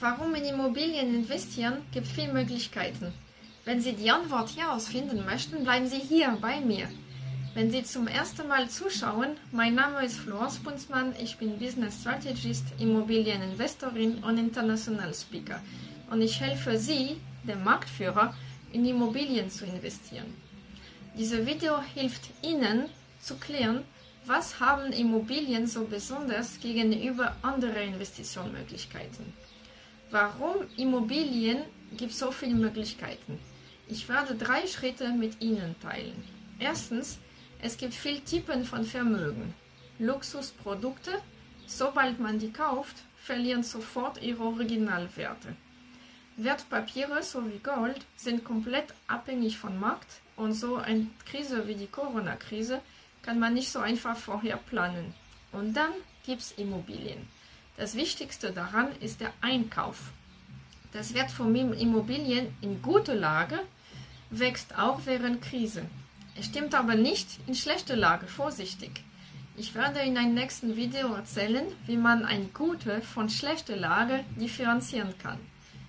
Immobilien 0.00 1.14
investieren, 1.14 1.78
gibt 1.92 2.06
viele 2.06 2.32
Möglichkeiten. 2.32 3.12
Wenn 3.64 3.80
Sie 3.80 3.94
die 3.94 4.10
Antwort 4.10 4.56
herausfinden 4.56 5.24
möchten, 5.24 5.64
bleiben 5.64 5.86
Sie 5.86 5.98
hier 5.98 6.36
bei 6.40 6.60
mir. 6.60 6.88
Wenn 7.54 7.70
Sie 7.70 7.82
zum 7.82 8.06
ersten 8.06 8.46
Mal 8.46 8.68
zuschauen, 8.68 9.38
mein 9.52 9.74
Name 9.74 10.04
ist 10.04 10.18
Florence 10.18 10.58
Bunzmann, 10.58 11.14
ich 11.18 11.38
bin 11.38 11.58
Business 11.58 12.02
Strategist, 12.02 12.64
Immobilieninvestorin 12.78 14.22
und 14.22 14.36
International 14.36 15.14
Speaker 15.14 15.62
und 16.10 16.20
ich 16.20 16.38
helfe 16.40 16.78
Sie, 16.78 17.16
dem 17.44 17.64
Marktführer, 17.64 18.34
in 18.72 18.84
Immobilien 18.84 19.50
zu 19.50 19.64
investieren. 19.64 20.34
Dieses 21.18 21.46
Video 21.46 21.80
hilft 21.94 22.28
Ihnen 22.42 22.90
zu 23.20 23.36
klären, 23.36 23.82
was 24.26 24.60
haben 24.60 24.92
Immobilien 24.92 25.66
so 25.66 25.84
besonders 25.84 26.60
gegenüber 26.60 27.34
anderen 27.40 27.94
Investitionsmöglichkeiten. 27.94 29.32
Warum 30.10 30.56
Immobilien 30.76 31.64
gibt 31.96 32.12
so 32.12 32.30
viele 32.30 32.54
Möglichkeiten? 32.54 33.40
Ich 33.88 34.08
werde 34.08 34.36
drei 34.36 34.64
Schritte 34.66 35.08
mit 35.12 35.40
Ihnen 35.40 35.74
teilen. 35.80 36.22
Erstens, 36.60 37.18
es 37.60 37.76
gibt 37.76 37.94
viele 37.94 38.24
Typen 38.24 38.64
von 38.64 38.84
Vermögen. 38.84 39.52
Luxusprodukte, 39.98 41.10
sobald 41.66 42.20
man 42.20 42.38
die 42.38 42.52
kauft, 42.52 42.96
verlieren 43.16 43.64
sofort 43.64 44.22
ihre 44.22 44.44
Originalwerte. 44.44 45.56
Wertpapiere 46.36 47.22
sowie 47.22 47.58
Gold 47.58 48.04
sind 48.14 48.44
komplett 48.44 48.94
abhängig 49.08 49.58
vom 49.58 49.80
Markt 49.80 50.20
und 50.36 50.52
so 50.52 50.76
eine 50.76 51.08
Krise 51.24 51.66
wie 51.66 51.74
die 51.74 51.86
Corona-Krise 51.88 52.80
kann 53.22 53.40
man 53.40 53.54
nicht 53.54 53.72
so 53.72 53.80
einfach 53.80 54.16
vorher 54.16 54.58
planen. 54.58 55.14
Und 55.50 55.74
dann 55.74 55.92
gibt 56.24 56.42
es 56.42 56.52
Immobilien. 56.52 57.26
Das 57.76 57.94
Wichtigste 57.94 58.52
daran 58.52 58.88
ist 59.00 59.20
der 59.20 59.32
Einkauf. 59.42 60.12
Das 60.92 61.12
Wert 61.12 61.30
von 61.30 61.54
Immobilien 61.54 62.54
in 62.62 62.80
guter 62.80 63.14
Lage 63.14 63.58
wächst 64.30 64.78
auch 64.78 65.00
während 65.04 65.42
Krise. 65.42 65.82
Es 66.38 66.46
stimmt 66.46 66.74
aber 66.74 66.94
nicht 66.94 67.28
in 67.46 67.54
schlechter 67.54 67.96
Lage, 67.96 68.26
vorsichtig. 68.26 69.02
Ich 69.58 69.74
werde 69.74 70.00
in 70.00 70.16
einem 70.16 70.34
nächsten 70.34 70.76
Video 70.76 71.12
erzählen, 71.14 71.66
wie 71.86 71.96
man 71.96 72.24
eine 72.24 72.46
gute 72.46 73.02
von 73.02 73.28
schlechter 73.28 73.76
Lage 73.76 74.24
differenzieren 74.40 75.16
kann. 75.18 75.38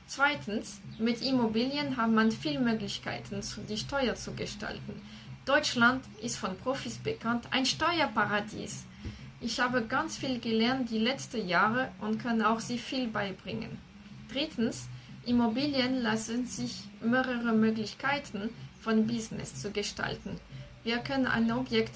Zweitens, 0.07 0.79
mit 0.99 1.21
Immobilien 1.21 1.97
hat 1.97 2.09
man 2.09 2.31
viele 2.31 2.59
Möglichkeiten, 2.59 3.41
die 3.69 3.77
Steuer 3.77 4.15
zu 4.15 4.33
gestalten. 4.33 5.01
Deutschland 5.45 6.03
ist 6.21 6.37
von 6.37 6.57
Profis 6.57 6.97
bekannt, 6.97 7.45
ein 7.51 7.65
Steuerparadies. 7.65 8.85
Ich 9.39 9.59
habe 9.59 9.83
ganz 9.83 10.17
viel 10.17 10.39
gelernt 10.39 10.89
die 10.89 10.97
letzten 10.97 11.47
Jahre 11.47 11.89
und 12.01 12.19
kann 12.19 12.41
auch 12.41 12.59
Sie 12.59 12.79
viel 12.79 13.07
beibringen. 13.07 13.77
Drittens, 14.31 14.87
Immobilien 15.25 16.01
lassen 16.01 16.47
sich 16.47 16.85
mehrere 17.01 17.53
Möglichkeiten 17.53 18.49
von 18.81 19.05
Business 19.05 19.61
zu 19.61 19.69
gestalten. 19.69 20.39
Wir 20.83 20.97
können 20.99 21.27
ein 21.27 21.51
Objekt 21.51 21.93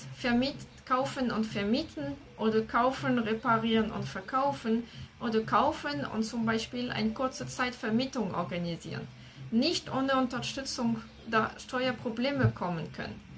kaufen 0.86 1.32
und 1.32 1.46
vermieten 1.46 2.16
oder 2.38 2.62
kaufen, 2.62 3.18
reparieren 3.18 3.92
und 3.92 4.08
verkaufen 4.08 4.84
oder 5.20 5.42
kaufen 5.42 6.06
und 6.14 6.24
zum 6.24 6.46
Beispiel 6.46 6.92
eine 6.92 7.12
kurze 7.12 7.48
Zeitvermietung 7.48 8.36
organisieren. 8.36 9.08
Nicht 9.50 9.92
ohne 9.92 10.16
Unterstützung, 10.16 11.02
da 11.30 11.50
Steuerprobleme 11.58 12.52
kommen 12.54 12.92
können. 12.94 13.31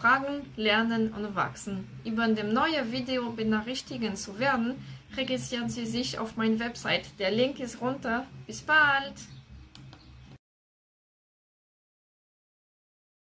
Fragen, 0.00 0.42
lernen 0.56 1.12
und 1.12 1.34
wachsen. 1.34 1.86
Über 2.04 2.28
dem 2.28 2.52
neuen 2.52 2.92
Video 2.92 3.30
benachrichtigen 3.30 4.14
zu 4.14 4.38
werden, 4.38 4.74
registrieren 5.16 5.70
Sie 5.70 5.86
sich 5.86 6.18
auf 6.18 6.36
meiner 6.36 6.58
Website. 6.58 7.18
Der 7.18 7.30
Link 7.30 7.60
ist 7.60 7.80
runter. 7.80 8.26
Bis 8.46 8.60
bald! 8.60 9.14